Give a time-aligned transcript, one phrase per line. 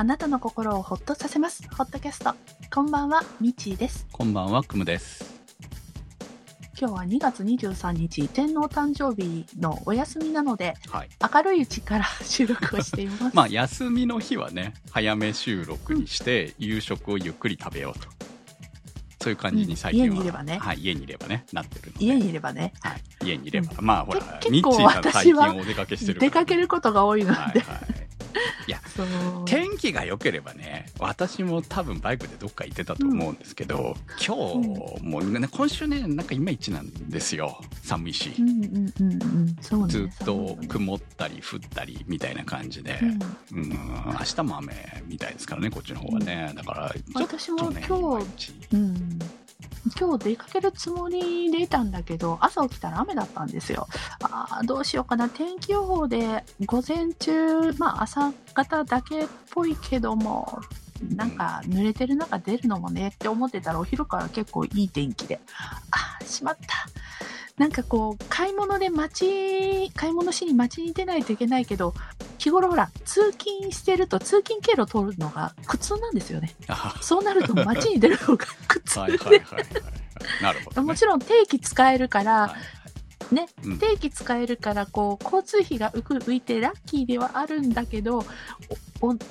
[0.00, 1.62] あなたの心をほっとさせます。
[1.76, 2.32] ホットキャスト。
[2.72, 4.06] こんばんは、みちーです。
[4.10, 5.42] こんばんは、くむです。
[6.80, 11.10] 今日は2月23日、天皇誕生日のお休みなので、はい。
[11.34, 13.36] 明るいうちから収録をしています。
[13.36, 18.08] まあ、休みの日はね、早め収録にして、夕食をゆっくり食べようと。
[19.22, 22.04] そういう感じに最近は、うん家にいればねはい、家にいればね、なってるので。
[22.06, 23.74] 家にいればね、はい、家にいれば。
[23.82, 27.99] まあ、ほら、け結構ミッチーさん最近私はお出かけしてる出かけることが多いので、はいはい。
[28.96, 29.06] そう。
[29.46, 37.60] 天気が良ければね、私も多分バイクでどっか行ってたと思うんですけど、今日もね、今週ね、なんかいまいちなんですよ。
[37.82, 38.42] 寒いしう。
[38.42, 39.12] んうんうん
[39.80, 39.88] うん。
[39.88, 42.98] ずっと曇ったり降ったりみたいな感じで、
[43.52, 46.52] うんうん、明日も雨みたいですからね、こっちの方はね。
[46.54, 48.60] だから、ちょっと私もね、今日。
[49.98, 53.86] 今日出かけるつもりでいたんだけど、朝起きたら雨だったんですよ。
[54.22, 55.28] あ、どうしようかな。
[55.28, 60.60] 天気予報で午前中、まあ朝方だけっぽいけども、
[61.14, 65.40] なんか濡れてる中出るのもねって思ってたらお昼から結構いい天気で。
[65.90, 66.86] あ、しまった。
[67.60, 71.92] なんかこう、買い物で街、買い物しに街に出ないといけないけど、
[72.38, 76.54] 日頃ほら、通勤してると通勤経路通るのが苦痛なんですよね。
[76.68, 79.18] あそうなると街に出るのが苦痛はいで。
[80.40, 80.86] なるほど、ね。
[80.86, 82.60] もちろん定期使えるから、はいはい、
[83.32, 88.24] ね、うん定期使えるから、こう、交通費が浮く浮いてラッキーではあるんだけど、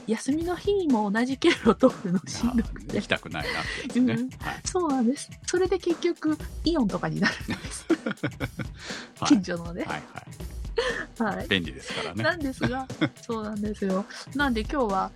[0.08, 3.08] 休みの日にも同じ経路通るのしんどくてあ行き。
[3.08, 4.14] たくないなってね。
[4.14, 5.30] うんはいそうなんです。
[5.46, 7.86] それで結局、イオンとかになるんです。
[9.20, 9.84] はい近所のね。
[9.84, 11.36] はいはい。
[11.38, 11.48] はい。
[11.48, 12.24] 便利ですからね。
[12.24, 12.88] なんですが、
[13.22, 14.06] そうなんですよ。
[14.36, 15.12] なんで今日は、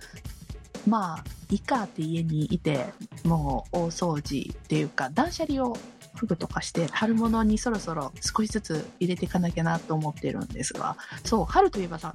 [0.86, 2.92] まあ、いいかって家にいて、
[3.24, 5.76] もう大掃除っていうか、断捨離を
[6.14, 12.14] フグとかして、春物にそろそろ少しずつ入れていかなきゃなと思ってるんですが、そう、春といえばさ、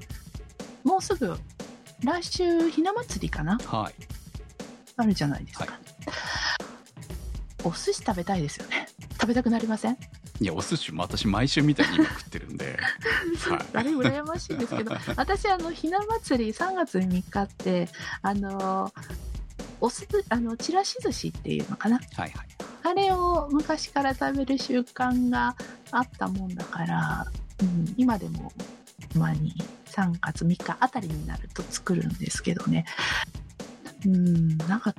[0.83, 1.37] もうすぐ、
[2.03, 3.57] 来週、ひな祭りかな？
[3.65, 3.93] はい。
[4.97, 5.65] あるじゃないですか。
[5.65, 5.75] はい
[7.65, 8.87] お寿司食べたいですよね。
[9.19, 9.97] 食べたくなりません？
[10.39, 12.79] いや、お寿司も私毎週みたいに今食ってるんで。
[13.49, 13.65] はい。
[13.73, 17.89] あれ羨ましいんですけど私あのひな祭り3月3日って
[18.21, 18.93] あの
[19.81, 21.99] おすあのちらし寿司っていうのかな？
[22.15, 22.47] はいはい。
[22.83, 25.55] あれを昔から食べる習慣が
[25.91, 27.25] あったもんだから、
[27.61, 28.51] うん、今でも
[29.15, 29.53] 前に
[29.85, 32.85] 3月3日あたりになると作るんですけどね
[34.05, 34.93] うんなんか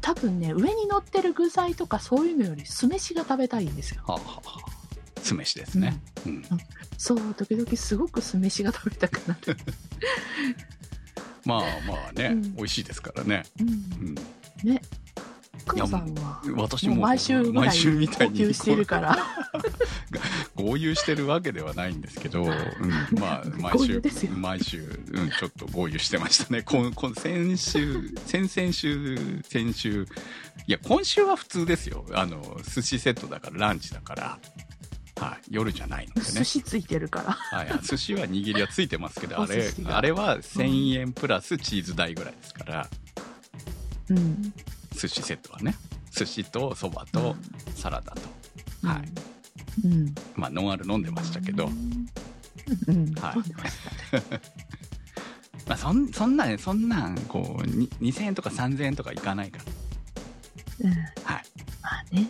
[0.00, 4.76] 多分ね上に乗ってる具材とかそういうのより酢飯が食べたいんですよはあ、はあはあ、
[5.26, 6.00] 酢飯ですね。
[6.24, 6.44] うん。
[6.96, 9.56] そう時々すごく酢飯が食べたくなる、
[11.44, 13.42] まあまあね、うん美味しいですからね。
[13.60, 13.72] うんう
[14.12, 14.14] ん。
[14.70, 14.80] ね。
[15.66, 19.18] 久保さんは、私も毎週ぐらい毎週みたいに呼吸してるから。
[20.54, 22.50] 合流してるわけではないんですけど、 うん、
[23.18, 24.02] まあ毎合週
[24.34, 26.62] 毎週、うん、ちょっと合流してましたね。
[26.62, 30.06] こんこん先週先々週先週
[30.66, 32.04] いや今週は普通ですよ。
[32.12, 34.38] あの寿司セットだからランチだから。
[35.18, 36.44] はい、夜じゃないのでね寿。
[36.44, 37.32] 司ついてるから。
[37.32, 42.90] はい、あ寿司は握りはついてますけど、あれあれは1000円プラスチーズ代ぐらいですから、
[44.10, 44.52] うん。
[44.96, 45.74] 寿司セットはね。
[46.10, 47.36] 寿司とそばと
[47.74, 48.20] サラダと。
[48.82, 49.02] うんはい。
[49.84, 50.14] うん。
[50.34, 53.14] まあ、ノンアル飲んでましたけど、うん。
[53.14, 53.36] はい
[55.66, 59.64] まあ、そんそんなん、そんなん、こう、に2000円とか3000円とかいかないから。
[60.88, 60.92] うん。
[60.92, 60.98] は
[61.38, 61.44] い。
[61.82, 62.28] まあね。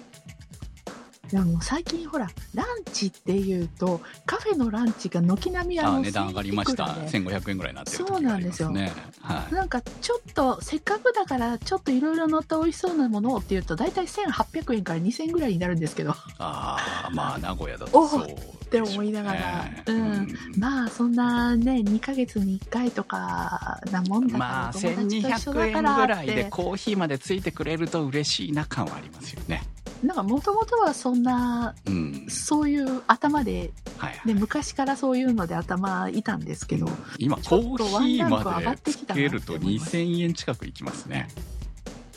[1.31, 6.85] でももう最近ほら、ランチっていうと、カフェのランチが軒並みあの、あ値段上がりました。
[6.85, 8.93] 1000いくらで1500円ぐらいになってる時そうがなんですすね。
[9.21, 9.55] はい。
[9.55, 16.77] なんかちょっと、せっかくだから、ちょっといろいろ乗った美味しそうなものをっていうと、だいたい1800円から2000円ぐらいになるんですけど、あ
[17.07, 18.29] あ、まあ、名古屋だおとそう、
[18.67, 20.29] って思いながらううんん。
[20.59, 29.63] まあそんなね、2ヶ月に1回とかなもんだから、まあ、友達と一緒1200円だからぐらいでコーヒーまでついてくれると嬉しいな感はありますよね。
[30.03, 32.27] なんかもともとはそんな、うん。
[32.29, 34.29] そういう頭で、はいはい。
[34.29, 36.87] ね、昔からそういうので頭いたんですけど、
[37.19, 41.29] 今、ちコょっとワンーヒーまでってきたなつけるとって思います2000円近くいきますね。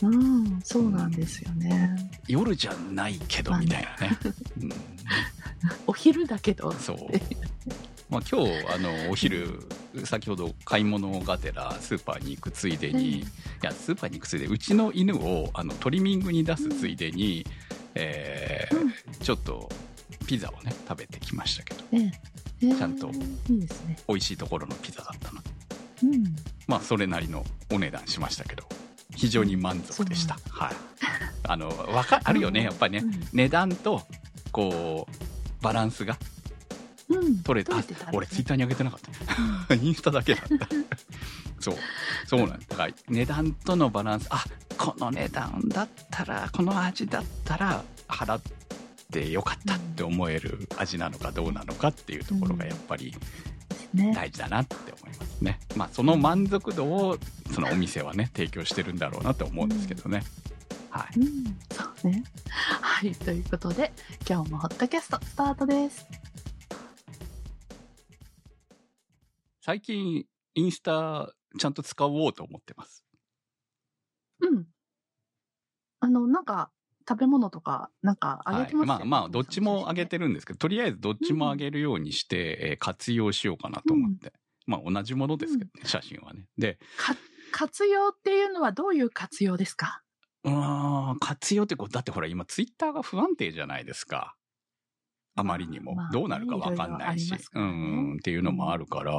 [0.02, 2.10] うん、そうなんですよね。
[2.26, 4.18] 夜じゃないけど、みたいなね。
[4.62, 4.70] うん
[5.86, 6.96] お昼だけど、そう。
[8.10, 9.60] まあ、今日、あの、お昼、
[10.04, 13.24] 先ほど買い物がてらスーパーに行くついでに、うんい
[13.62, 17.46] や、スーパーに行くついで、うちの犬を、あの、トリミングに出すついでに、
[17.94, 18.90] えーうん
[19.20, 19.68] ちょっと、
[20.26, 21.84] ピザをね、食べてきましたけど、
[22.76, 23.10] ちゃんと。
[24.08, 25.40] 美味しいところのピザだったの。
[26.04, 26.24] うん。
[26.66, 28.64] まあ、それなりのお値段しましたけど、
[29.14, 30.38] 非常に満足でした。
[30.50, 30.74] はい。
[31.44, 32.98] あの、わか、あるよね、やっぱりね。
[33.04, 34.02] うん値段と、
[34.50, 36.39] こう、バランスがうん。
[37.44, 37.76] 取れた
[38.12, 39.74] 俺ツイッターに上げてなかった。
[39.74, 40.68] インスタだけだった。
[41.60, 41.76] そう。
[42.26, 44.44] そうなんだから値段とのバランス、あ、
[44.78, 48.42] この値段だったら、この味だったら、払っ
[49.12, 53.14] てよかったって思える味なのかどうなのかっていうところがやっぱり
[53.94, 54.12] ね。
[54.14, 55.58] 大事だなって思いますね。
[55.76, 57.18] まあ、その満足度を、
[57.52, 60.22] そのお店はね、提供してるんだろうなと思うんですけどね。
[60.90, 61.20] はい。
[61.20, 62.24] うん、そうね。
[62.50, 63.92] はい、ということで、
[64.28, 66.06] 今日もホットキャストスタートです。
[69.70, 73.04] 最近、インスタ、ちゃんと使おうと思ってます。
[74.40, 74.66] うん。
[76.00, 76.72] あの、なんか、
[77.08, 84.32] 食べ物とか、なんか、あげてますよね、はい、まあまあ、どっちもあげてるんですけど、とりあえずどっちもあげるようにして、えー活用しようかなと思って。
[84.66, 86.46] まあ、同じものですけどね、写真はね。
[86.58, 87.16] で、か
[87.50, 90.02] 活用っていうのはどういう活用ですか？
[90.44, 94.36] うーん、活用ってこう、だってほら、今、ツイッターが不安定じゃないですか。
[95.40, 96.10] あまりにもまあ。
[96.12, 97.34] どうなるかわかんないし。
[97.54, 99.14] うん、っていうのもあるから、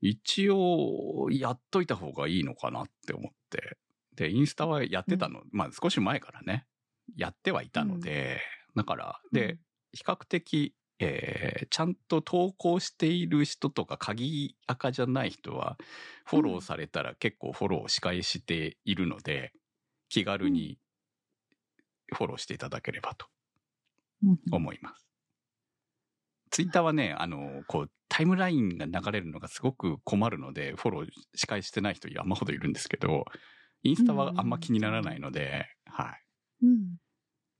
[0.00, 3.78] 一応、やっといた方がいいのかなって思って。
[4.16, 6.66] で、インスタはやってたの、まあ少し前からね、
[7.16, 8.40] やってはいたので、
[8.74, 9.58] だから、で、
[9.92, 15.78] 比較的、えーちゃんと投稿している人とか、鍵赤じゃない人は、
[16.26, 19.52] フォローされたら結構フォローを仕返しているので、
[20.08, 20.78] 気軽に
[22.14, 23.26] フォローしていただければと
[24.22, 25.11] うん思います。
[26.52, 33.24] ツイッターはね、あの、こう、タイムラインが流れるのがすごく困るので、フォロー仕返してない人山ほどいるんですけど、
[33.82, 36.22] インスタはあんま気にならないので、はい。
[36.62, 36.96] うん。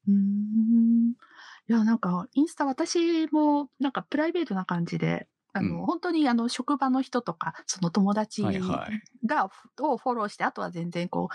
[0.09, 1.11] うーん。
[1.11, 1.15] い
[1.69, 9.51] や、なんか、インスタ私も、なんかプライベートな感じで、あの、うん本当にあの、職場の人とか、その友達はいはいが、
[9.81, 11.31] をフォローして、あとは全然こ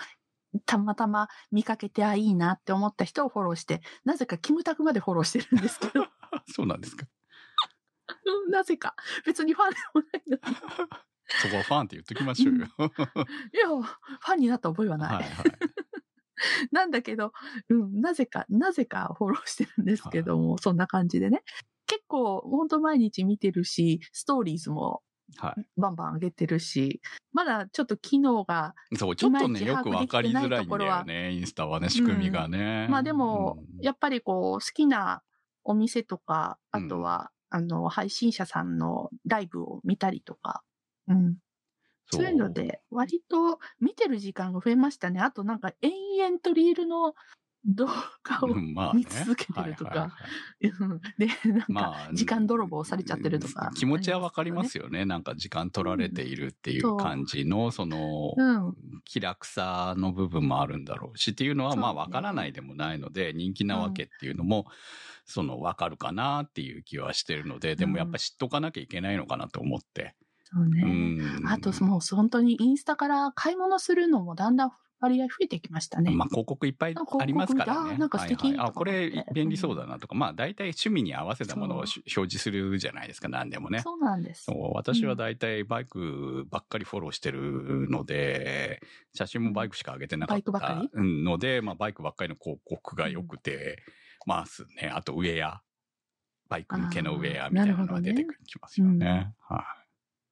[0.54, 6.06] う、たまたま見かけて、あ、いいなって思った人をフォローして、なぜかキムタクまでフォローしてるんですけど、
[6.46, 7.06] そうなんですか。
[8.50, 8.94] なぜか、
[9.24, 10.56] 別にファンでもないのに。
[11.42, 12.66] そこはファンって言っときましょうよ。
[13.52, 15.14] いや、ファンになった覚えはない。
[15.16, 15.46] はいはい。
[16.70, 17.32] なんだけど、
[17.68, 21.42] うん、なぜか、なぜかフォローしてるんですけども、そんな感じでね。
[21.86, 25.02] 結構、ほんと毎日見てるし、ストーリーズも
[25.36, 25.66] はい。
[25.76, 27.00] バンバン上げてるし、
[27.32, 32.88] まだちょっと機能が、そう、ちょっとね、よくわかりづらいんだよね、インスタはね、仕組みがね。
[32.88, 35.22] まあでも、うんやっぱりこう、好きな
[35.64, 40.64] お店とか、あとは、あの、配信者さんのライブを見たりとか、
[41.08, 41.38] うん。
[42.10, 45.20] そういうので、割と見てる時間が増えましたね。
[45.20, 47.14] あとなんか延々とリールの
[47.66, 47.86] 動
[48.22, 48.54] 画を
[48.94, 50.16] 見続けてるとか
[51.18, 55.04] で、なんか、まあ、時間泥棒されちゃってるとか気持ちはわかりますよね。
[55.04, 58.74] なんか時間取られているっていう感じの、その、うん。
[59.04, 64.66] 気楽さの部分もあるんだろうしっていうのは、まあわからないでもないので、人気なわけっていうのも、
[65.24, 70.14] そのわかるかなっていう気はしてるので、でもやっぱ知っとかなきゃいけないのかなと思って。
[70.44, 70.82] そううね。
[70.82, 71.48] ん。
[71.48, 76.10] あと、もう本当にインスタから買い物するのもだんだん割合増えてきましたね。
[76.10, 77.94] まあ広告いっぱいありますからね。
[77.94, 83.80] あなんか素敵はいはい、あ、これ便利そうだなとか、まあ大体趣味に合わせたものを表示するじゃないですか、何でもね。
[83.80, 84.50] そうなんです。
[84.74, 88.80] 私は大体バイクばっかりフォローしてるので、
[89.14, 90.90] 写真もバイクしか上げてなかっバイクばたっかり？
[90.92, 93.82] うんので、まあバイクばっかりの広告が良くて、
[94.26, 95.62] まあすね、あとウェア、
[96.48, 99.34] バイク向けのウェアみたいなのが出てきますよね。
[99.38, 99.62] はい。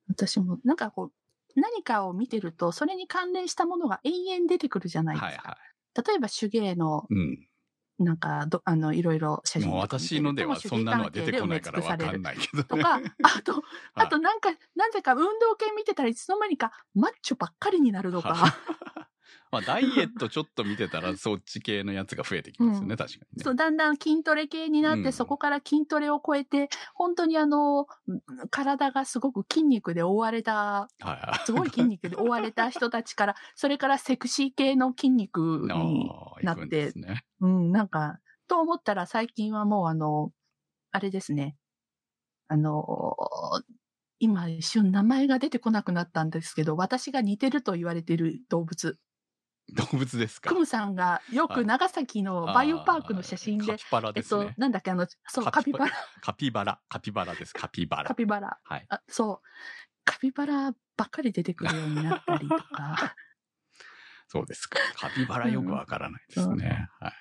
[0.08, 1.12] 私も、なんかこう、
[1.56, 5.48] 何かを見てると、それに関連したものが延々出てくるじゃないですか。
[5.48, 5.58] はいは
[6.06, 7.14] 例えば手芸の、い。
[7.14, 7.48] うん。
[7.98, 12.20] なんかど、あの、いろいろ写真もう私のではそんなのは出てこないからわかんい。
[12.20, 12.82] ないけどとね。
[12.82, 13.62] か、あと、
[13.94, 18.34] あとなんか、なぜか運動系見てたらいつの間にかマッチョばっかりになるとか、
[19.50, 23.44] まあダイエットちょっと見てたらそっち系のやつが増えてきますよね、うん確かにね。
[23.44, 27.86] そう、だんだん筋トレ系になって、うんそこから筋トレを超えて、本当にあの、
[28.50, 30.88] 体がすごく筋肉で覆われた。
[31.46, 36.10] すごい筋肉で覆われた人たちから、それからセクシー系の筋肉に、
[36.42, 37.24] なってね。
[37.40, 38.18] うん、なんか、
[38.48, 40.32] と思ったら最近はもうあの、
[40.92, 41.56] あれですね。
[42.48, 43.16] あの、
[44.18, 48.98] 今一瞬名前が出てこなくなったんですけど、私が似てると言われている動物。
[49.72, 50.50] 動物ですか？
[50.50, 56.80] クムさんがよく長崎のバイオパークの写真でカピ、バラですねと。、なんだっけ、あの、そう、カカピバラ、カピバラ。
[56.88, 57.52] カピバラです。
[57.54, 58.14] カピバラカ。
[58.14, 58.58] ピバラ。
[58.62, 58.86] はい。
[58.88, 59.46] あ、そう。
[60.04, 63.16] カピバラばっかり出てくるようになったりとか。
[64.28, 64.78] そうですか。
[64.96, 66.88] カピバラよくわからないですね。
[67.00, 67.12] はい。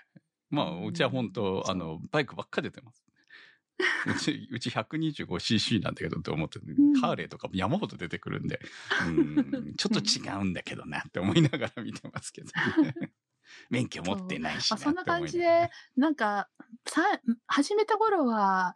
[0.49, 3.03] まあ、うちは本当、あの、バイクばっかり出てます。
[4.07, 8.59] うち、うち 125cc なんだけどって思って、んハーレーとかも山ほど出てくるんで、
[9.07, 12.93] うん、 ちょっと違うんだけどなって思いながら見てますけどね。
[13.69, 16.49] 免許持ってないしなまあ、そんな感じで、なんか、
[16.87, 17.01] さ、
[17.45, 18.75] 始めた頃は、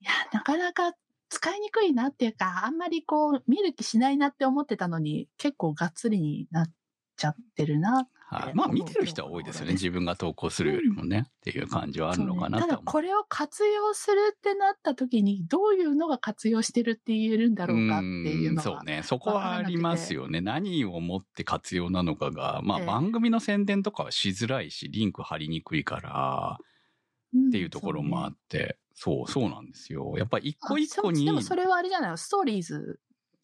[0.00, 0.94] いや、なかなか
[1.28, 6.72] 使いにくいなっていうか、あんまりこう、見る気しないなって思ってたのに、結構がっつりになっ
[7.16, 8.08] ちゃってるな。
[8.28, 8.54] はい。
[8.54, 9.72] まあ見てる人は多いですよね。
[9.74, 12.82] 自分が投稿するよりもね、っていう感じはあるのかなそうねただ。
[12.84, 18.62] これを活用するってなった時に、どういうのが活用してるって言えるんだろうかっていうのが。
[18.62, 19.02] そうね。
[19.04, 20.40] そこはありますよね。
[20.40, 30.14] 何をもって活用なのかが、まあええ番組の宣伝とかはしづらいし、リンク貼りにくいから、うんっていうところもあって、そう、そうなんですよ。
[30.16, 32.16] やっぱ一個一個にで、もそれはあれじゃないの？
[32.16, 32.98] ストーリーズ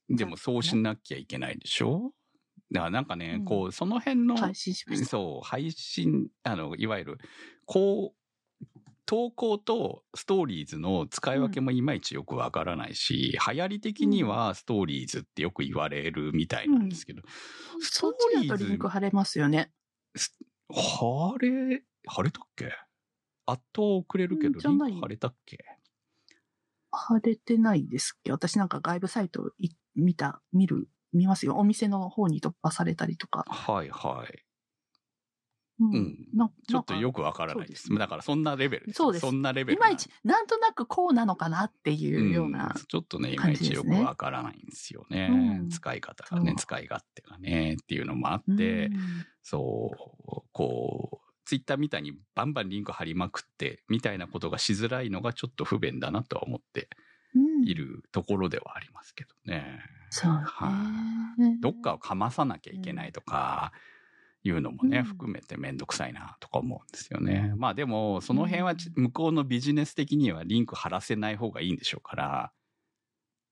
[0.09, 2.13] でもそうしなきゃいけないでしょ？
[2.73, 3.45] だからなんかね、うん。
[3.45, 5.07] こう、その辺の、配信しました。
[5.07, 7.19] そう、配信、あの、いわゆる、
[7.67, 8.19] こう、
[9.05, 17.23] 投稿とストーリーズの使い分けもいまいちよくわからないし、流行り的にはストーリーズってよく言われるみたいなんですけど、
[17.81, 19.73] スそトーリーズっちだとリンク貼れますよね。
[20.71, 22.73] 晴れ、晴れたっけ？
[23.45, 25.59] あっと遅れるけど、リンク晴れたっけ？
[26.93, 28.31] 貼れてないですっけ？
[28.31, 31.57] 私なんか外部サイトい見た、見る、見ますよ。
[31.59, 33.45] お店の方に突破されたりとか。
[33.49, 34.43] はいはい。
[35.81, 36.29] ううん。
[36.35, 37.85] なちょっとよくわからないです。
[37.85, 38.97] ですねだからそんなレベルです。
[38.97, 42.67] そうですそんなレベルないまいち、なんとなくこうなのかなっていうような。
[42.67, 45.29] んちょっとね、いまいちよくわからないんですよね。
[45.31, 48.91] うん使い方がね使い勝手がね、っていうのもあっうんて、
[49.43, 57.12] そう、こう、ツイッターみたいにバンバンリンク貼りまくって、みたいなことがしづらいのがちょっと不便だなとは思ってうん
[57.65, 59.81] いるところではありますけどね。
[60.11, 60.41] そうね。
[60.45, 60.73] は
[61.39, 63.73] いどっかをかまさなきゃいけないとか、
[64.45, 67.53] いうのもね、うん含めてめんどくさいなとか思うんですよね。
[67.57, 72.53] まあでも、その辺はち向こうのビジネス的にはリンク貼らせない方がいいんでしょうから、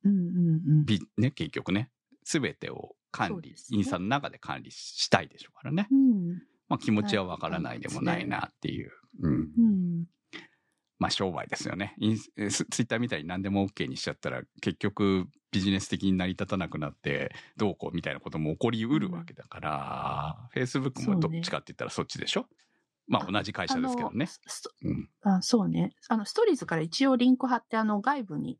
[0.04, 0.84] うんうんうん。
[0.84, 1.90] びね、結局ね、
[2.24, 5.86] すべてを管理、ねインスタの中で管理したいでしょうからね。
[5.90, 6.28] うん。
[6.68, 8.90] まあ気持ちはわからないでもないなっていう。
[9.22, 9.32] うん。
[9.32, 9.48] うん。
[11.00, 11.94] まあ商売ですよね。
[11.98, 22.46] インツイッターみたいに何でも OK にしちゃったら結局ビジネス的に成り立たなくなってどうこうみたいなことも起こりうるわけだから、Facebook もどっちかって言ったらそっちでしょ？
[23.08, 24.26] まあ同じ会社ですけどね
[24.84, 24.88] あ。
[24.88, 25.10] うん。
[25.22, 25.90] あそうね。
[26.08, 28.58] あの、ストーリーズから一応リンク貼って、あの、外部に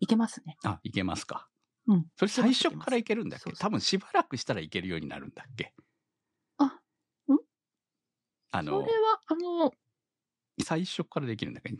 [0.00, 0.56] 行けますね。
[0.64, 1.48] あ、いけますか。
[1.86, 2.06] うん。
[2.16, 5.74] それ最初からいけるんだっそうそうけ多分しばらくしたらいけるようになるんだっけ？
[6.58, 6.80] あ、
[8.52, 9.72] あのそれは、、あの、
[10.62, 11.74] 最初からできるんだっけ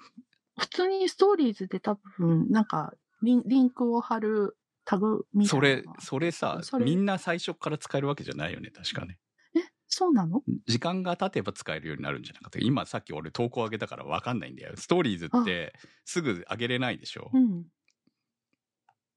[0.59, 2.93] 普通にストーリーズで多分、なんか、
[3.23, 9.19] リンリンクを貼るタグみたいなそれそれさそれみんな最初から使えるわけじゃないよね、確かね。
[9.57, 10.43] え、そうなの？
[10.67, 14.75] 時間が経てば使えるようになるんじゃなかった今さっき俺投稿上げたから分かんないんだよ。
[14.77, 17.29] ストーリーズってすぐ上げれないでしょ？
[17.35, 17.65] うん。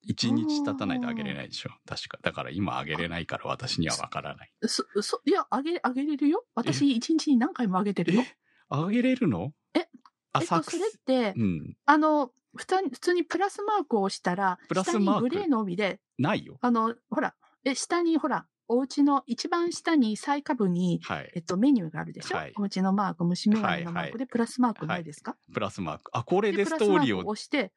[0.01, 1.69] 一日経たないと上げれないでしょ？
[1.85, 2.17] 確か。
[2.23, 4.51] だから今上げれないから私には分からない。
[4.65, 6.43] そ、そ、いや、あげ、あげれるよ。
[6.55, 8.23] 私、一日に何回もあげてるよ。
[8.71, 9.53] 上げれるの？
[9.73, 9.87] え
[10.33, 11.77] あ、えっと、それって、うん。
[11.85, 15.29] あの、普通に、普通にプラスマークを押したら、プラスマーク？
[15.29, 16.57] グレーの帯で、ないよ。
[16.61, 17.35] あの、ほら、
[17.65, 21.39] え、下にほら、お家の一番下に最下部に、はいえ。
[21.39, 26.11] っと、メニューがあるでしょ、はいお家のマーク、虫眼鏡のマークで、プラスマークないですか、プラスマーク。
[26.13, 27.73] あ、これでスプラスマークをトーリーを、押して、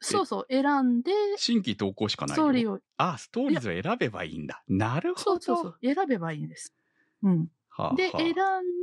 [0.00, 2.42] そうそう、選んで、新規投稿しかないよ。
[2.44, 4.62] ストーリーを、あ、ストーリーズを選べばいいんだ。
[4.68, 5.24] なるほど。
[5.24, 6.74] そうそうそう、選べばいいんです。
[7.22, 7.48] うん。
[7.70, 8.34] はあで、はあ選ん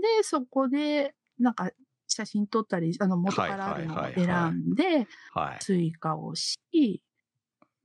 [0.01, 1.71] で、そこで、なんか、
[2.07, 5.59] 写真撮ったり、あの、元からあるのを選んで、はい。
[5.59, 6.59] 追加をし、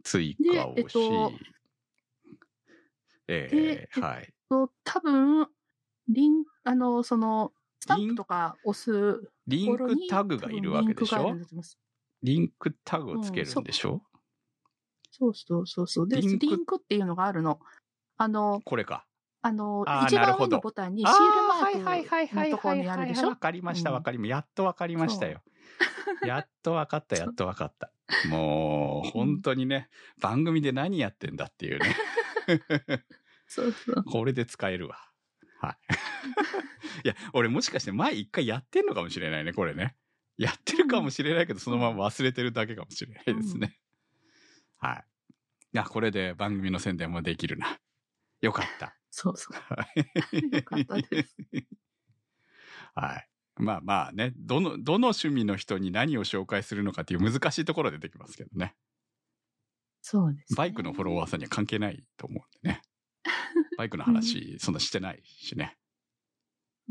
[0.05, 1.33] 追加をし、でえっと
[3.39, 4.33] えでーはい。
[4.49, 5.49] と、多分、
[6.09, 11.35] リン、あの、その、スタンプとか押すリンクタグがいるわけでしょ？
[12.23, 14.03] リンクタグをつけるんでしょ、
[15.13, 16.09] そうそうそうそう。
[16.09, 17.61] で、リンクリンクっていうのがあるの。
[18.17, 19.07] あの、これか。
[19.43, 23.29] あのあー、一番上のボタンにシールマークのところにあるでしょ？
[23.29, 24.37] わかりました、うんわかりました。
[24.37, 25.43] やっとわかりましたよ。
[26.27, 27.91] やっとわかった、やっとわかった。
[28.29, 29.89] もう、本当にね、
[30.21, 31.97] 番組で何やってんだっていうね。
[33.47, 34.05] そうそう。
[34.05, 34.99] これで使えるわ。
[35.61, 35.77] はい。
[37.07, 39.97] いや、俺もしかして前一回やってんのかもしれないね、これね。
[40.37, 43.79] やってるかもしれないけど、そのまま忘れてるだけかもしれないですね。
[44.79, 45.05] はい。
[45.73, 47.79] いや、これで番組の宣伝もできるな。
[48.41, 48.97] よかった。
[49.11, 49.75] そうそう。
[49.75, 51.37] はいよかったです。
[52.95, 53.29] はい。
[53.57, 58.75] まあまあね、どの、どの趣味の人に何を紹介するのかっていう難しいところで出てきますけどね。
[60.03, 60.57] そうです、ね。
[60.57, 62.83] バイクのフォロワーさんには関係ないと思うんでね。
[63.77, 65.77] バイクの話、そんなしてないしね。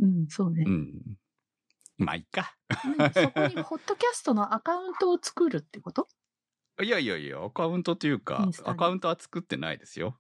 [0.02, 0.70] うん、そうねう。
[0.70, 1.18] ん。
[1.98, 2.56] まあ、いっか。
[2.98, 6.08] 何そこにホットキャストのアカウントを作るってこと？
[6.82, 10.18] いやいやいや、アカウントというかアカウントは作ってないですよ。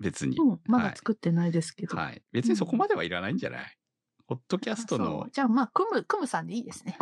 [0.00, 0.36] 別に。
[0.38, 1.96] うん、まはいだ作ってないですけど。
[1.96, 2.22] はい。
[2.32, 3.78] 別にそこまではいらないんじゃない？
[4.26, 6.98] ホットキャストのう、じゃあまあ、クム、クムさんでいいですね。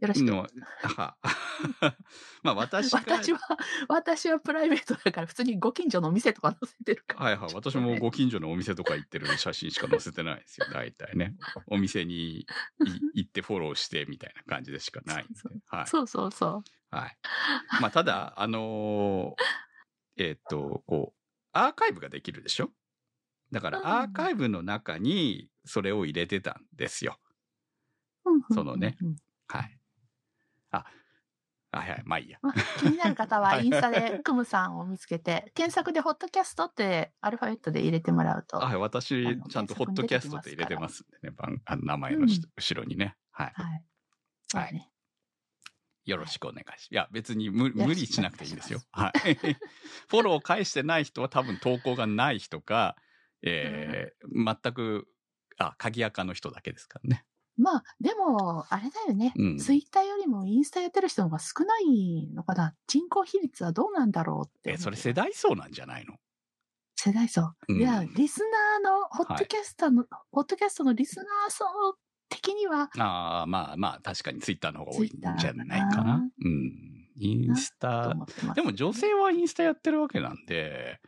[0.00, 0.26] よろしく。
[0.30, 0.46] の、
[0.82, 1.16] は、
[2.44, 3.40] まあ私が、私は、
[3.88, 7.24] 私はプライベートだから普通にご近所のお店とか載せてるから。
[7.24, 7.54] はいはい。
[7.54, 10.66] 私もご近所のお店とか行ってる写真しか載せてないですよ。
[10.72, 11.34] 大体ね。
[11.68, 12.46] お店にい
[13.14, 15.34] 行ってフォローしてみたいな感じでしかないんで。
[15.34, 15.86] そうはい。
[15.88, 16.94] そうそうそう。
[16.96, 17.18] はい。
[17.80, 19.42] まあ、ただ、あのー
[20.20, 21.17] えーっと、こう、
[21.52, 22.70] アーカイブができるでしょ？
[23.52, 27.18] だから、うんアーカイブの中にそれを入れてたんですよ。
[28.52, 28.96] そのね。
[29.46, 29.78] はい。
[30.70, 30.84] あ、
[31.72, 32.02] はいはい。
[32.04, 32.38] まあいいや。
[32.42, 38.58] まあ気になる方ははいインスタでクムさんを見つけて、検索でホットキャストってアルファベットで入れてもらうと。
[38.58, 41.34] はい、私ちゃんとホットキャストって入れてますんでね。
[41.36, 43.16] 番あの名前のしうん後ろにね。
[43.30, 43.52] はい。
[43.54, 43.84] はい。
[44.48, 44.90] そうだね。
[46.08, 46.88] よろしくお願いします。
[46.90, 48.80] いや、別に無理しなくていいんですよ。
[48.92, 49.34] はい。
[50.08, 52.96] フォローを返してない人は多分投稿がない人か、
[53.42, 55.06] えー全く、
[55.58, 57.24] あ、鍵垢の人だけですからね。
[57.56, 59.32] まあ、でも、あれだよね。
[59.36, 62.74] うんツイッターよりもインスタやってる人の方が少ないのかな。
[62.86, 64.78] 人口比率はどうなんだろうって思え、う。
[64.78, 66.14] それ世代層なんじゃないの？
[66.96, 67.52] 世代層。
[67.68, 71.64] うんいや、リスナーの、ホットキャスターの、ホットキャストのリスナー層
[72.28, 76.22] 的には、ああ、まあまあ、確かにツイッターの方が多いんじゃないかな。
[76.44, 77.08] うん。
[77.16, 78.54] インスとタ。
[78.54, 81.00] でも女性はインスタやってるわけなんで、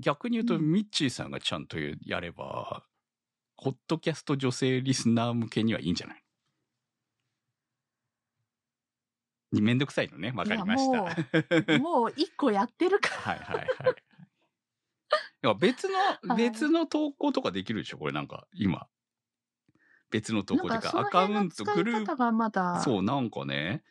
[0.00, 2.84] 逆に言うと、うんミッチーさんがちゃんとやれば、
[3.56, 6.22] ホットキャスト女性リスナー向けにはいいんじゃない？
[9.60, 10.32] めんどくさいのね。
[10.34, 11.78] わかりました。
[11.78, 13.94] もう、一個やってるか はいはいはい。
[15.42, 17.98] いや別の、はい別の投稿とかできるでしょ？
[17.98, 18.86] これなんか、今。
[20.14, 23.82] 別のというか、アカウント、グルー方がまだ、プ、そう、なんかね、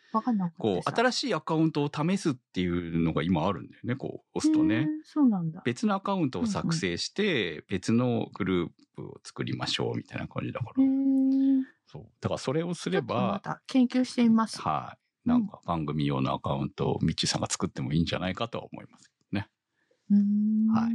[0.58, 3.98] こう、さ新しいアカウントを試すっていうのが今あるんだよね。
[3.98, 4.88] こう、押すとね。
[5.03, 5.62] そうなんだ。
[5.65, 10.74] 別のアカウントを作成して、別のグループを作りましょうみたいな感じだから。
[11.88, 12.06] そう。
[12.22, 14.62] だからそれをすれば、た研究してみます。
[14.62, 15.27] はい。
[15.27, 19.50] なんか番組用のアカウントをミッチーさんが作ってもいいんじゃないかとは思いますね。
[20.74, 20.94] はい。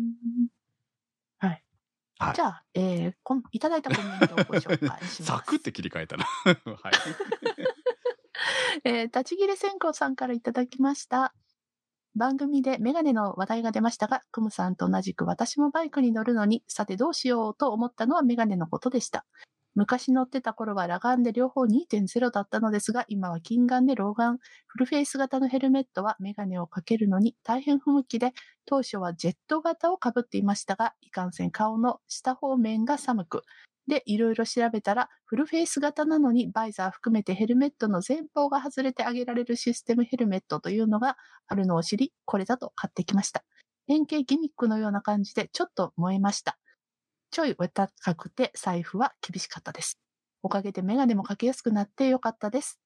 [2.19, 5.23] はいじゃあ、えー、こんいただいたコメントをご紹介します。
[5.25, 6.25] サクって切り替えたな。
[6.45, 6.57] はい。
[8.85, 11.33] えー、立ち切れ線香さんからいただきました。
[12.17, 19.25] 番組でメガネの話題が出ましたが、クムさんと同じく私もバイクに乗るのに、さてどうしようと思ったのはメガネのことでした。
[19.75, 24.39] 昔乗ってた頃は裸眼で両方2.0だったのですが、今は近眼で老眼。
[24.67, 28.33] フルフェイス型のヘルメットはメガネをかけるのに大変不向きで、
[28.67, 33.43] 当初はジェット型をかぶっていましたが、いかんせん顔の下方面が寒く、
[33.89, 41.17] で、いろいろ調べたら、フルフェイス型なのにバイザー含めてヘルメットの前方が外れてあげられるシステムヘルメットというのが
[41.49, 43.45] あるのを知り、これだと買ってきました。
[43.89, 46.59] 円形ギミックのような感じでちょっと燃えました。
[47.31, 49.99] ちょいお高くて財布は厳しかったです。
[50.43, 52.81] おかげでメガネもかけやすくなってよかったです。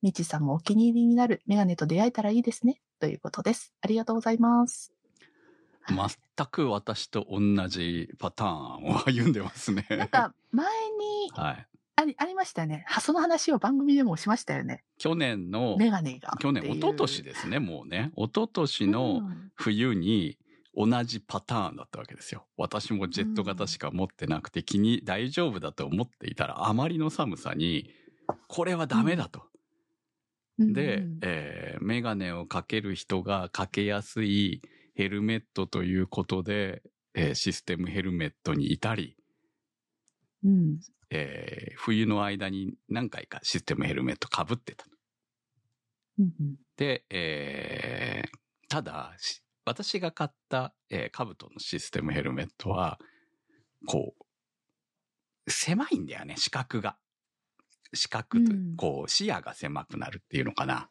[0.00, 2.80] みちさんもお気に入りになるメガネと出会えたらいいですね。
[3.00, 3.74] ということです。
[3.80, 4.92] ありがとうございます。
[5.88, 9.86] 全く私と同じパターンを歩んでますね。
[9.90, 10.66] なんか、前
[10.98, 11.66] にはい。
[11.96, 12.84] ありありましたよね。
[12.86, 14.84] はその話を番組でもしましたよね。
[14.98, 16.36] 去年の、メガネが。
[16.38, 18.12] 去年、一昨年ですね、もうね。
[18.16, 20.38] 一昨年のうん冬に
[20.80, 22.46] 同じパターンだったわけですよ。
[22.56, 27.90] 私もジェット型しか持ってなくて気に大丈夫だと思っていたらあまりの寒さに、
[28.46, 29.42] これはダメだと。
[30.58, 34.62] で、うんえーメガネをかける人がかけやすい
[34.94, 36.82] ヘルメットということで、
[37.14, 39.16] えーシステムヘルメットにいたり、
[40.44, 40.78] うん。
[41.10, 44.86] えー冬の間に何回かシステムヘルメット被ってた。
[46.20, 48.38] うんうんで、えー
[48.68, 52.98] ただ、し私が買った、えー、カブトのシステムヘルメットは、
[53.86, 54.14] こ
[55.46, 56.96] う、狭いんだよね、視覚が。
[57.92, 60.88] 視覚と、うんこう、視野が狭くなるっていうのかな。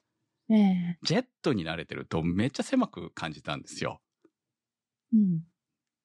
[0.49, 3.99] ええジェットに慣れてるとめっちゃ狭く感じたんですよ。
[5.13, 5.35] うん。
[5.37, 5.39] っ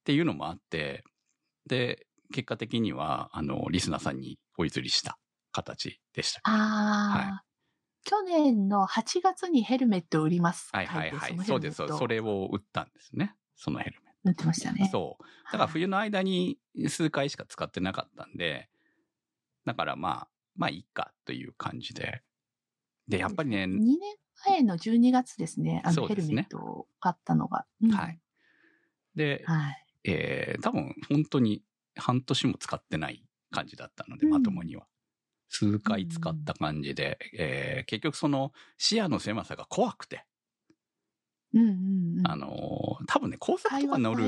[0.04, 1.04] ていうのもあって、
[1.68, 5.18] で、結果的には、あの、リスナーさんにお譲りした
[5.52, 6.40] 形でした。
[6.44, 7.42] ああ、は
[8.04, 10.68] 去年の8月にヘルメットを売ります。
[10.72, 11.36] はいはいはい。
[11.38, 13.34] 書そうです、てのヘルメットをそれを売ったんですね。
[13.56, 14.12] そのヘルメット。
[14.24, 14.88] 売ってましたね。
[14.90, 15.24] そう。
[15.46, 18.68] だから冬の間に数回しか使ってなかったんで、
[19.64, 22.22] だからまあ、まあいいかという感じで。
[23.08, 23.98] で、やっぱりね、2年
[24.46, 25.82] 前の12月ですね。
[25.84, 27.66] あのヘルそうですねメットを買ったのが。
[27.82, 28.20] うんはい。
[29.14, 29.86] で、はい。
[30.04, 31.62] えー、多分本当に
[31.96, 34.86] 半年も使ってない感じだったので、うんまともには。
[35.52, 40.24] 数回使った感じで、えー結局その視野の狭さが怖くて、
[41.54, 42.26] うんうんうん。
[42.26, 44.24] あのー多分ね、高速とか乗る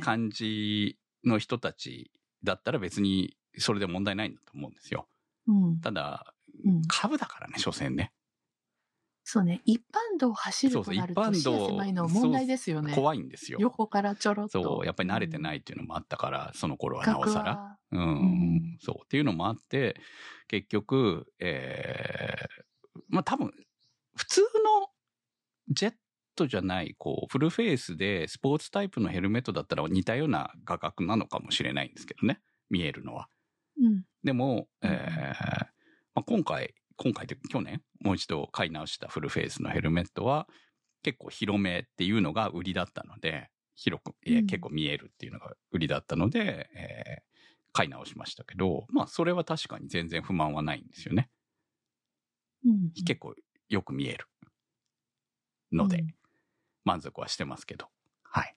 [0.00, 2.12] 感じの人たち
[2.44, 5.08] だったら別にそれで問題ないんだと思うんですよ。
[5.48, 5.80] うん。
[5.80, 6.82] ただ、うん。
[6.86, 8.12] 株だからね、所詮ね。
[9.26, 9.62] そうね。
[9.64, 12.94] 一般道を走るとなると、狭いのは問題ですよね。
[12.94, 13.58] 怖いんですよ。
[13.58, 14.62] 横からちょろっと。
[14.62, 17.44] そう、やっぱり慣れてないっていうのもあったから、その頃はなおさら。
[17.44, 17.78] ら。
[17.92, 18.96] うん、うんそう。
[19.02, 19.96] っていうのもあって、
[20.46, 23.50] 結局、えー、まあ多分、
[24.14, 24.46] 普通の
[25.70, 25.94] ジェッ
[26.36, 32.42] トじゃない、こう、フルフェイスでスポーツタイプのヘルメットだったら似たような価格なのかもしれないんですけどね。
[32.68, 33.28] 見えるのは。
[33.80, 34.04] うん。
[34.22, 35.74] でも、えうんー
[36.14, 40.48] まあ、今回、今回で去年、もう一度買い直したフルフェイスのヘルメットは、
[41.02, 47.34] 結構広めっていうのが売りだったので、広く、いやうん結構見えるっていうのが売りだったので、えー
[47.76, 51.28] 買い直しましたけど、まあ、それは確かに全然不満はないんですよね。
[52.64, 52.92] うん。
[53.04, 53.34] 結構
[53.68, 54.26] よく見える
[55.72, 56.14] ので、うん
[56.86, 57.86] 満足はしてますけど。
[58.24, 58.54] はい。
[58.54, 58.56] っ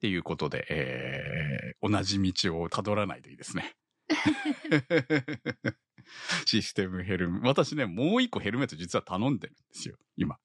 [0.00, 3.74] ていうことで、えー、同じ道をたどらないといいですね。
[6.46, 10.38] システムヘルメ私ね、もう一個ヘルメット実は頼んでるんですよ、今。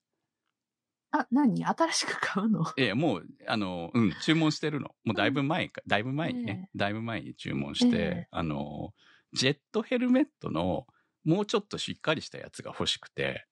[1.12, 1.66] あ、何？
[1.66, 2.64] 新しく買うの？
[2.78, 4.90] ええ、もう、あの、うん、注文してるの。
[5.06, 8.28] もうだいぶ前か、だいぶ前にね、だいぶ前に注文して、ええ。
[8.32, 8.94] あの、
[9.34, 10.86] ジェットヘルメットの
[11.24, 13.48] もうちょっとしっかりしたやつが欲しくて、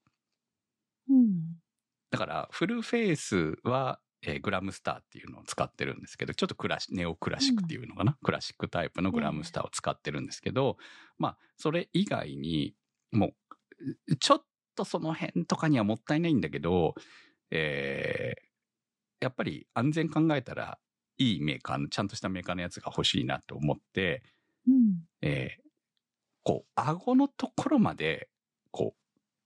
[1.07, 1.59] うん。
[2.11, 10.77] だから、フルフェイスは、えーグラムスターっていうのを使ってるんですけど、ちょっとクラシネオクラシックっていうのかな、クラシックタイプのグラムスターを使ってるんですけど、
[11.17, 12.75] まあ、それ以外に、
[13.11, 13.33] も
[14.09, 14.43] う、ちょっ
[14.75, 16.95] とその辺とかにはもったいないんだけど、
[17.51, 18.45] えー
[19.21, 20.77] やっぱり安全考えたら、
[21.17, 24.23] いいメーカーの、ちゃんとしたメーカーのやつが欲しいなと思って、
[24.67, 24.97] うん。
[25.21, 25.65] えー
[26.43, 28.29] こう、顎のところまで、
[28.69, 29.01] こう、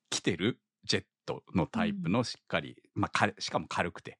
[0.10, 4.18] 来てるジェットのタイプのしっかり、まあ、かしかも軽くて、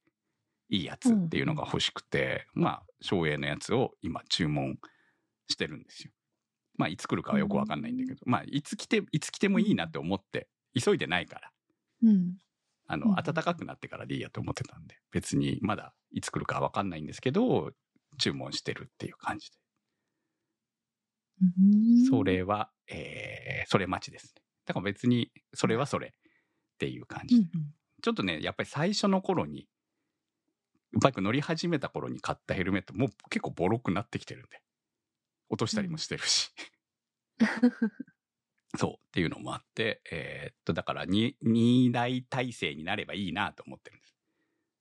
[0.70, 4.78] いいやつっていうのが欲しくて、まあ、省エのやつを今注文
[5.48, 6.12] してるんですよ。
[6.76, 10.48] まあ、いつ来るかはよくわかんないんだけど、まあ、いつ来て、いつ来てもいいなって思って、
[10.80, 11.50] 急いでないから、
[12.04, 12.38] うん。
[12.86, 17.72] あの、うん暖かくなってからでいいやと思ってたんで、別にまだいつ来るかわかんないんですけど、
[18.18, 19.56] 注文してるっていう感じで。
[21.42, 24.42] うんそれは、えー、それ待ちですね。
[24.66, 26.10] だから別に、それはそれっ
[26.78, 27.42] ていう感じで。
[27.42, 29.66] うんうんちょっとね、やっぱり最初の頃に、
[30.92, 34.60] バイク乗り始めた頃に買ったヘルメット、もう結構ボロくなってきてるんで。
[35.48, 36.50] 落としたりもしてるし。
[38.78, 44.16] そうっていうのもあって、えーっと、だから2、2台体制になればいいなと思ってるんです。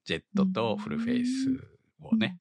[0.05, 1.49] ジェットとフルフェイス
[1.99, 2.39] をね。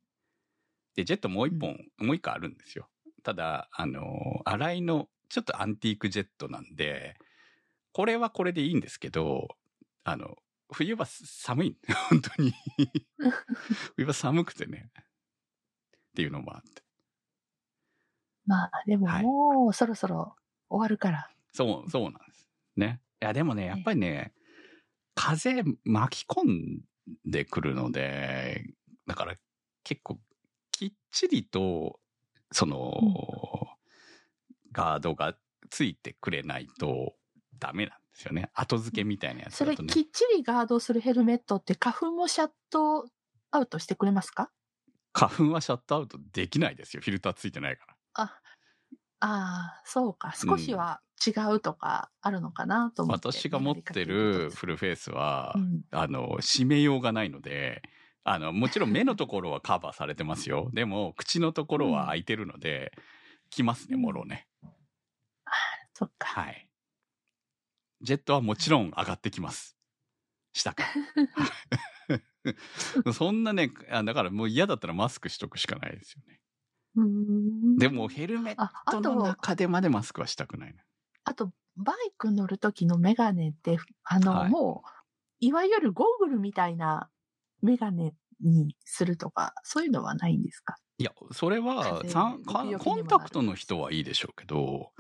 [0.95, 2.91] で、ジェットもう一本、もう一個あるんですよ。
[3.23, 7.17] ただ、あの、洗いの、ちょっとアンティークジェットなんで、
[7.93, 9.49] これはこれでいいんですけど、
[10.05, 10.37] あの、
[10.73, 11.77] 冬は寒い。
[12.11, 12.53] 本当に。
[13.97, 14.91] 冬は寒くてね。
[14.95, 15.03] っ
[16.15, 16.83] ていうのもあって。
[18.45, 20.35] まあ、でもはいもうそろそろ
[20.69, 21.31] 終わるから。
[21.53, 22.49] そう、そうなんです。
[22.77, 23.01] ね。
[23.21, 24.33] いや、でもね、やっぱりね、
[25.15, 26.81] 風巻き込ん
[27.25, 28.65] でくるので、
[29.07, 29.35] だから
[29.85, 30.21] 結構
[30.71, 32.01] きっちりと、
[32.53, 32.95] その、
[34.73, 35.37] ガードが
[35.71, 37.15] ついてくれないと
[37.59, 38.51] ダメなんですよね。
[38.55, 39.93] 後付けみたいなやつそれだとね。
[39.93, 43.07] きっちりガードするヘルメットって花粉もシャット
[43.51, 44.51] アウトしてくれますか？
[45.13, 47.03] 花粉はシャットアウトできないですよ。
[47.03, 47.95] フィルターついてないから。
[48.15, 48.23] あ、
[49.21, 50.35] ああ、そうか。
[50.35, 53.29] 少しは違うとかあるのかなと思って。
[53.29, 57.83] 私が持ってるフルフェイスは、うんあの、締めようがないので、
[58.25, 60.71] あの、もちろん目のところはカバーされてますよ。
[60.75, 62.93] でも、口のところは開いてるので、
[63.51, 64.47] 来ますね、もろね。
[65.95, 66.29] そっか。
[66.29, 66.68] はい。
[68.03, 69.77] ジェットはもちろん上がってきます。
[70.53, 70.89] 下から。
[73.13, 76.41] そんなね、あだからもう嫌だったらマスクしとくしかないですよね。
[77.79, 80.83] でも、ヘルメットのと、中でまでマスクはしたくないな。
[81.25, 84.91] あと、バイク乗る時のメガネって、あの、はいもう、
[85.41, 87.11] いわゆるゴーグルみたいな
[87.63, 90.77] メガネにするとか、そういうのはないんですか？
[90.99, 92.03] いや、それは、
[92.79, 94.93] コンタクトの人はいいでしょうけど、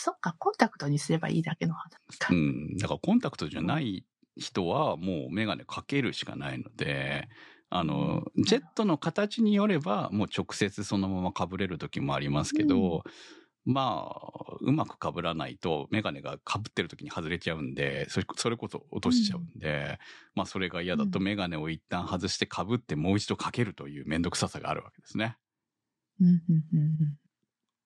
[0.00, 2.28] そっか、コンタクトにすればいいだけの話か。
[2.32, 4.04] うん、だからコンタクトじゃない
[4.36, 7.28] 人はもうメガネかけるしかないので、
[7.68, 8.44] あの、うん。
[8.44, 13.02] ジェットの形によればもう直接そのまま被れる時もありますけど、
[13.64, 19.98] まあ、うまく被らないとメガネが被ってる時に外れちゃうんで、それそれこそ落としちゃうんで、
[20.34, 21.24] まあそれが嫌だとうん。
[21.24, 25.36] メガネを一旦外して被ってもう一度かけるというめんどくささがあるわけですね。
[26.20, 27.27] うんうんうんうん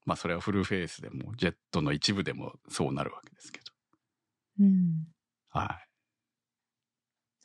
[0.04, 3.64] まあそれはフルフェイスでもジェットの一部でもそうなるわけですけど。
[4.60, 5.06] うん
[5.50, 5.88] はい。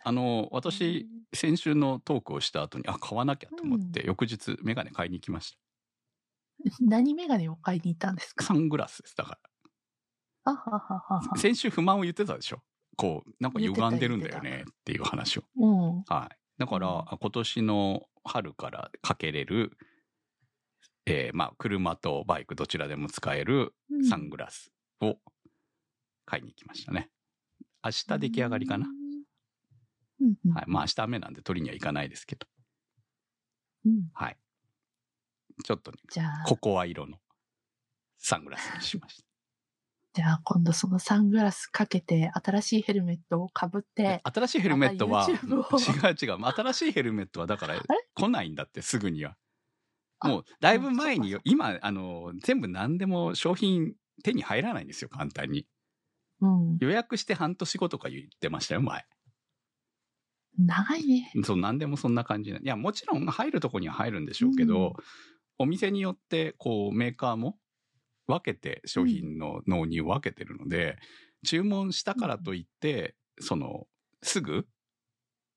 [0.03, 5.57] あの、私、先週のトークをした後に、あ、買わなきゃと思って、翌日メガネ買いに行きまし
[6.79, 8.35] 何メガネを買いに行ったんですた。
[8.35, 8.45] か？
[8.45, 9.15] サングラスです。
[9.17, 9.31] だか
[10.45, 10.51] ら。
[10.51, 11.37] あはははは。
[11.37, 12.63] 先週不満を言ってたでしょ？
[12.95, 15.43] こう、なんか歪んでるんだよねっていう話を。
[15.57, 15.67] う
[15.99, 16.03] ん。
[16.07, 16.37] はい。
[16.57, 19.77] だから、今年の春からかけれる、
[21.09, 23.73] えーまあ、車とバイクどちらでも使える
[24.09, 25.15] サングラスを
[26.25, 27.09] 買いに行きましたね。
[27.81, 28.87] 明日出来上がりかな。
[30.53, 30.65] はい。
[30.67, 32.45] まあ明日雨なんで取りには行かないですけど。
[33.85, 34.09] うん。
[34.13, 34.37] はい。
[35.63, 37.17] ちょっとね、じゃあ、ココア色の
[38.17, 39.23] サングラスにしまし
[40.13, 44.31] じゃあ今度そのサングラスかけて、新しいヘルメットをかぶって、た。
[44.33, 45.35] 新しいヘルメットは、違う
[46.21, 46.45] 違う。
[46.45, 47.81] 新しいヘルメットはだかられ？
[48.13, 49.37] 来ないんだって、すぐには。
[50.19, 55.67] あもう、だいぶ前に今、あの、全部何でも商品手に入らないんですよ、簡単に。
[56.39, 56.79] うん。
[56.79, 59.05] 予約して半年後とか言ってましたよ、前。
[60.57, 61.31] 長いね。
[61.43, 62.57] そう、何でもそんな感じな。
[62.57, 64.93] いや、もちろん入るとこには入るんでしょうけど、
[65.57, 67.59] お店によって、こう、メーカーも
[68.27, 70.97] 分けて、商品の納入を分けてるので、
[71.45, 73.87] 注文したからといって、その、
[74.23, 74.67] すぐ、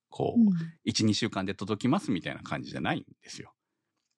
[0.09, 0.73] こう、うん。
[0.85, 3.53] 1、2週間で届きますみたいな感じじゃないんですよ。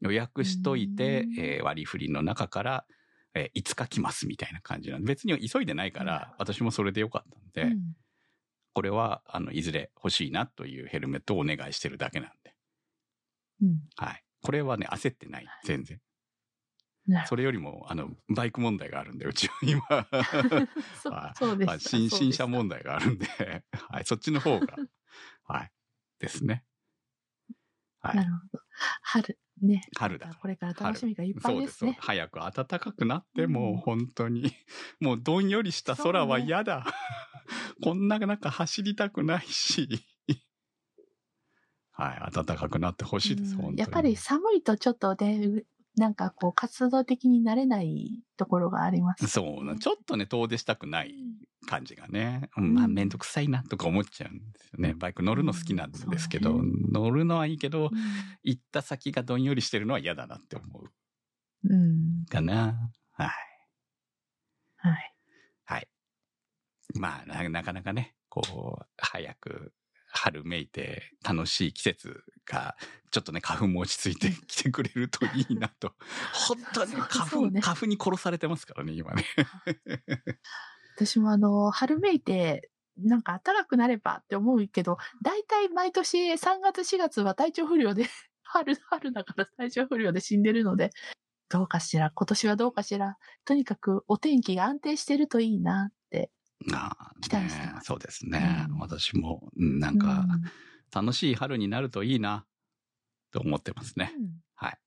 [0.03, 2.85] 予約しといてう、んえー割り振りの中から、
[3.33, 7.95] えー5日来ますみたいな感じなんで、別に急いでないから、私もそれでよかったんで、うん
[8.75, 12.55] これは、あの、いずれ欲しいなというヘルメットをお願いしてるだけなんで。
[13.61, 13.81] うん。
[13.97, 14.23] はい。
[14.41, 15.45] これはね、焦ってない。
[15.63, 16.01] 全然。
[17.27, 19.81] それよりも、あの、バイク問題があるんで、うちは今、
[21.03, 23.27] そはいそうですはい新新車問題があるんで、
[23.89, 24.05] はい。
[24.05, 24.75] そっちの方が、
[25.45, 25.71] はい。
[26.17, 26.63] ですね。
[28.03, 28.31] はないる。
[28.31, 28.63] ほど。
[29.01, 29.81] 春、ね。
[29.97, 31.87] 春だこれから楽しみがいっぱいですね。
[31.87, 32.01] そうです。
[32.01, 34.51] 早く暖かくなって、もう本当に、
[34.99, 36.85] もうどんよりした空は嫌だ。
[37.81, 39.87] こんな中走りたくないし。
[41.91, 43.79] はい、暖かくなってほしいです、うん本当に。
[43.79, 45.63] やっぱり寒いとちょっとね、
[45.95, 51.33] なんかこう活動的になれないところがあります、そうな、ちょっとね、遠出したくないうん
[51.65, 54.93] 感じがね、うんまあ、うんめんどくさいなとか思っちゃうんですよね。
[54.95, 57.89] バイク乗るの好きなんですけど、うん乗るのはいいけど、う
[58.43, 60.89] 行った先がどんよりしてるのは嫌だなって思うん
[61.63, 62.25] うん。
[62.29, 62.91] かな。
[63.11, 63.29] はい。
[64.77, 65.13] はい。
[65.65, 65.87] はい。
[66.95, 69.73] まあな、なかなかね、こう、早く
[70.07, 72.75] 春めいて楽しい季節が、
[73.11, 75.93] ちょっとね、花粉も落ち着いてきてくれるといいなと。
[76.47, 79.23] 本当に花粉、ね花粉に殺されてますからね、今ね。
[80.95, 88.05] 私もあの、春めいて、なんか暖かくなればって思うけど、大体毎年3月4月は体調不良で、
[88.43, 90.91] 春、春だから体調不良で死んでるので、
[91.49, 96.31] どうかしら、今年はどうかしら、とにかくお天気が安定してるといいなって。
[97.21, 98.67] 期待してますそうですね。
[98.69, 100.43] うん私も、うんなんか、うん
[100.93, 102.45] 楽しい春になるといいな、
[103.31, 104.13] と思ってますね。
[104.17, 104.79] うんはい。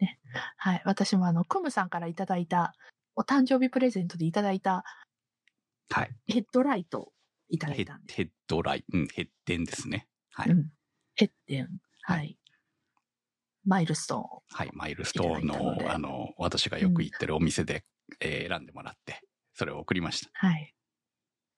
[0.00, 0.18] ね。
[0.56, 0.82] はい。
[0.84, 2.74] 私もあの、クムさんからいただいた、
[3.16, 4.84] お誕生日プレゼントでいただいた
[5.90, 6.10] はい。
[6.26, 7.12] ヘッドライトを
[7.48, 8.14] いただいたんで。
[8.14, 10.06] ヘッドライン、うん、ヘッデンですね。
[10.32, 10.50] はい。
[10.50, 10.70] うん。
[11.14, 11.68] ヘッデン。
[12.02, 12.14] は。
[12.14, 12.38] はい
[13.64, 14.42] マイルストーンを。
[14.50, 14.70] はい。
[14.72, 17.84] マイルストーンのあの、私がよく行ってるお店で、
[18.18, 19.20] えー選んでもらって、
[19.52, 20.30] それを送りました。
[20.32, 20.74] はい。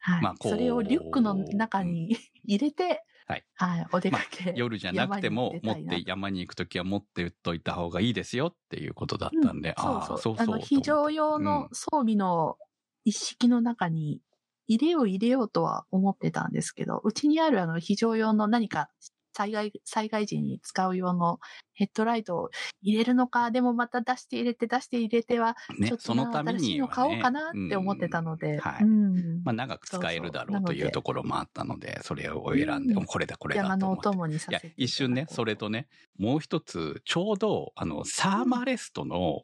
[0.00, 0.22] はい。
[0.22, 3.44] まあこうそれをリュックの中に入れて、はい。
[3.54, 3.86] はい。
[3.92, 4.52] お出かけ。
[4.56, 10.34] 夜じゃなくても持って山に行くときは持ってっといた方がいいですよっていうことだったんで、ああそうそう。
[10.34, 12.56] そうそうあの、非常用の装備の
[13.04, 14.20] 一式の中に
[14.66, 18.88] 入れよう入れようとは思ってたんですけど、うちにあるあの、非常用の何か
[19.32, 21.38] 災害、災害時に使う用の
[21.72, 22.50] ヘッドライトを
[22.82, 28.84] 入れるのか、でもまた出して入れて出して入れては、ねちょっと新しいの買おうかなって思ってたので、うんはい。
[28.84, 34.20] うんまあ長く使えるだろうというところもあったので、それを選んで、うんこれだこれだ山のおと思って。
[34.20, 35.88] いや供にさせて一瞬ね、それとね、
[36.18, 39.42] もう一つ、ちょうど、あの、サーマレストの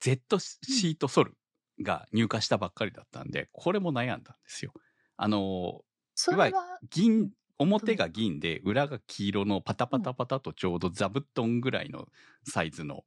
[0.00, 1.36] Z シートソル
[1.82, 4.72] が入荷したばっかりだったんで、これも悩んだんですよ。
[5.16, 5.82] あの、
[6.14, 12.06] それは、銀、表が銀で、裏が黄色のパタパタパタとちょうど座布団ぐらいの
[12.44, 13.04] サイズの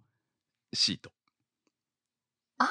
[0.73, 1.11] シート。
[2.57, 2.69] ああ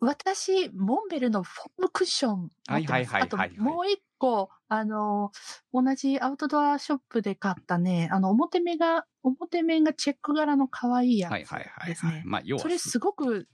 [0.00, 2.50] 私、モンベルのフォームクッション。
[2.66, 5.30] はいはいはいはいはいあと、もう一個、あの、
[5.74, 12.12] 同じアウトドアショップで買ったね、あの、表目が、表面がチェック柄の可愛いやつはいはいはい、ですね。
[12.12, 12.22] はい。
[12.24, 13.46] まあ、要はそれすごく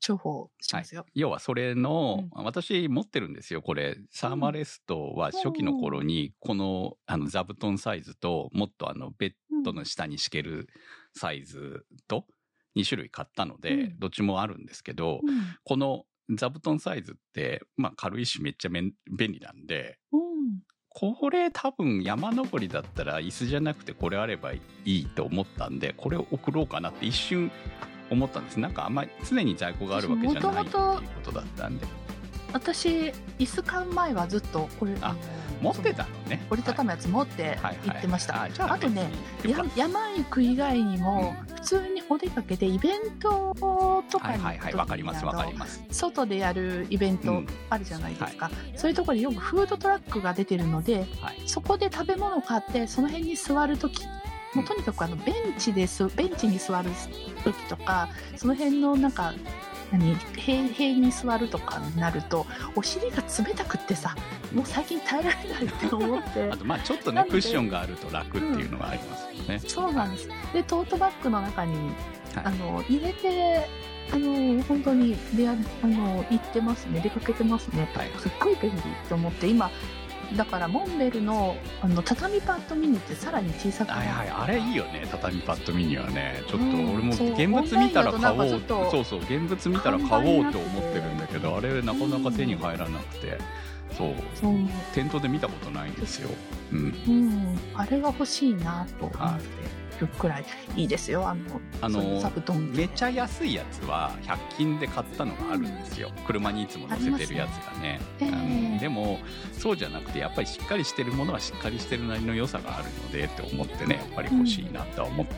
[0.00, 1.06] 重宝しますよ。
[1.14, 3.96] 要はそれの、私持ってるんですよ、これ。
[4.10, 9.32] サーマレストは初期の頃に、この、あの、座布団サイズと、もっとあの、ベッ
[9.64, 10.68] ドの下に敷ける
[11.14, 12.26] サイズと、
[12.76, 20.20] 2種類買ったので、うんどっちもあるんですけど、うんこの座布団サイズって、まあ軽いしめっちゃ便利なんで、うん。
[20.88, 27.50] これ多分山登りだったら椅子じゃなくてこれあればいいと思ったんで、これを送ろうかなって一瞬
[28.10, 28.60] 思ったんです。
[28.60, 31.86] なんかあんまり常に在庫があるわけじゃないっていうことだったんで。
[32.52, 35.14] 私椅子買う前はずっとこれあ
[35.60, 36.46] 持ってたのね。
[36.50, 39.10] 折りたたむやつ持って行ってました、あとね
[39.44, 43.54] や山行く以外にも普通にお出かけでイベント
[44.10, 45.82] とかはいにわかりますわかります。
[45.90, 47.46] 外でやるイベントうん。
[47.68, 51.42] あるじゃないですか、そういうところでよくフードトラックが出てるのではい。
[51.46, 54.02] そこで食べ物買ってその辺に座るとき
[54.56, 56.88] もうとにかくあのベンチですベンチに座る
[57.44, 59.34] 時とかその辺のなんか
[59.92, 64.16] 何塀塀に座るとかになるとお尻が冷たくってさ
[64.54, 66.48] もう最近耐えられないって思って。
[66.50, 70.28] あとまあちょっとねクッションがあると楽っていうのがありますよね、そうなんです。
[70.54, 71.74] でトートバッグの中に
[72.34, 72.44] はい。
[72.46, 73.68] あの入れて
[74.12, 77.00] あの本当に出ああの行ってますね。
[77.00, 78.10] 出かけてますね、はい。
[78.18, 79.70] すっごい便利と思って今
[80.34, 86.42] だからモンベルのあの畳パッドミニってさらに小さくなはいはいあれいいよね畳パッドミニはね。
[86.48, 93.38] ちょっとうん俺も現物見たら買おうだとそうそう現物見たら買おうと思ってるんだけどあれなかなか手に入らなくて。
[93.96, 94.54] そうそう、
[94.94, 96.28] 店頭で見たことないんですよ。
[96.72, 96.78] うん。
[97.08, 100.44] うん、あれが欲しいなと思ってるくらい
[100.76, 101.28] いいですよ。
[101.28, 106.10] あのあの座布団めっちゃ安いやつは100均で買ったのがあるんですよ。
[106.26, 107.98] 車にいつも乗せてるやつがね。
[107.98, 108.32] ねええう
[108.76, 108.78] ん。
[108.78, 109.18] でも
[109.52, 115.34] そうじゃなくてやっぱりしっかりしてるものはしっかりしてるなりの良さがあるのでって思ってねやっぱり欲しいなとは思って、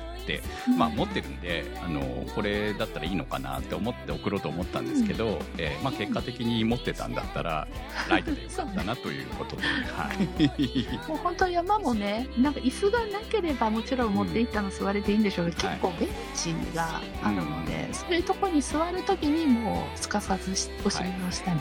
[0.76, 2.00] まあ持ってるんであの
[2.34, 7.68] これだったらいいのかなって思って送ろうと思ったんですけど、えーまあ、結果的に持ってたんだったら
[8.08, 11.08] ライトでよかったなということで、はい。
[11.08, 15.76] もう本当山もねなんか椅子がなければもちろん持って行ったの座れていいんでしょうけど、はい。
[15.76, 21.60] 結構ベンチがあるので、そういうとこに座るときにもうすかさずしお尻の下に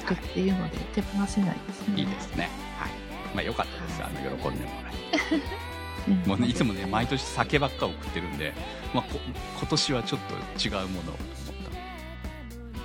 [0.00, 2.00] 行くっていうので手放せないですね。
[2.00, 2.48] いいですね。
[2.78, 2.90] はい。
[3.34, 4.02] まあ良かったです。
[4.02, 4.90] あの喜んでもら
[5.32, 5.75] え
[6.26, 8.52] もうね、いつもね毎年酒ばっか送ってるんで、
[8.94, 9.18] まあ、こ
[9.58, 11.16] 今年はちょっと違うものをと思っ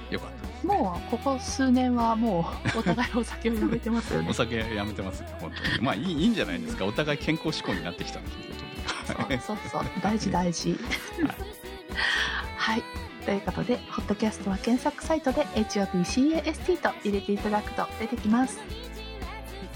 [0.10, 4.34] たよかったです、ね、もうここ数年はもうお互いお酒をやめてますよね お。
[4.34, 10.72] 酒やめてますね本当にまあいいいいんじゃないですかお互い健康志向になってきたということでそうそうそう大事 大事。
[10.72, 11.62] はい
[12.62, 12.84] はい。
[13.26, 18.60] ということで、ホットキャストは検索サイトで HOPCAST と入れていただくと出てきます。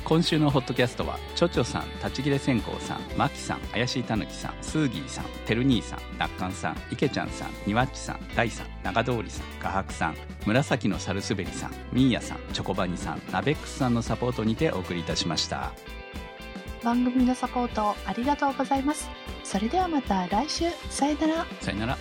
[0.06, 10.16] 今週のホットキャストはちょちょさん立ち切れ線香さんまきさん怪しいたぬきさんスーギーさんてる兄さん楽観さんいけちゃんさんにわっちさん大さん長通りさん画伯さん
[10.46, 15.74] 紫のサルスベリさんみーやさんチョコバニさんナベックスさんのサポートにてお送りいたしました
[16.86, 19.10] 番組のサポートありがとうございます。
[19.44, 21.46] それではまた来週、さよなら。
[21.60, 21.98] さよなら